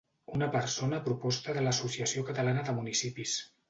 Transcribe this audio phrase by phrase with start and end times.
[0.37, 3.43] Una persona a proposta de l'Associació Catalana de Municipis.